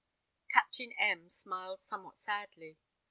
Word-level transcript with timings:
'"Captain 0.55 0.91
M 0.93 1.29
smiled 1.29 1.79
somewhat 1.79 2.17
sadly. 2.17 2.79